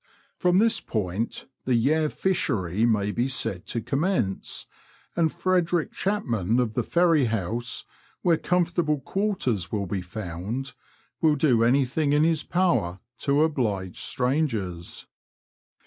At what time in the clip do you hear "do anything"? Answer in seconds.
11.35-12.13